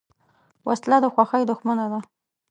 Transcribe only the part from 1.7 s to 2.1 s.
ده